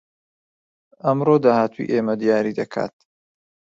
ئەمڕۆ 1.03 1.35
داهاتووی 1.45 1.91
ئێمە 1.91 2.13
دیاری 2.21 2.57
دەکات 2.59 2.95